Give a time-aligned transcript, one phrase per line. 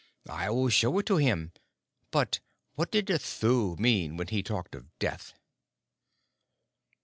[0.31, 1.51] "I will show it to him;
[2.09, 2.39] but
[2.73, 5.35] what did the Thuu mean when he talked of death?"